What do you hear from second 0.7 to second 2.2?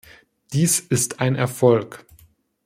ist ein Erfolg.